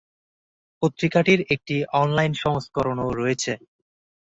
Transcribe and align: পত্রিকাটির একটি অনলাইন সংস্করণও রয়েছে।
পত্রিকাটির 0.81 1.39
একটি 1.55 1.75
অনলাইন 1.93 2.33
সংস্করণও 2.43 3.09
রয়েছে। 3.11 3.51